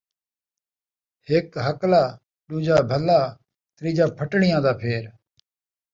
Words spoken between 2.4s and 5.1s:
ݙوجھا بھلا، تریجھا پھٹڑیاں دا پھیر